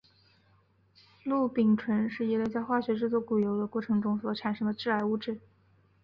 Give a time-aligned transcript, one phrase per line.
[1.23, 5.39] 氯丙醇是一类在化学制作豉油的过程中所产生的致癌物质。